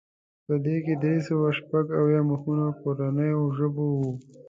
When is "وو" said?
3.99-4.11